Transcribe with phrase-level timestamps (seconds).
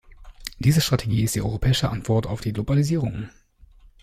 [0.57, 3.29] Diese Strategie ist die europäische Antwort auf die Globalisierung.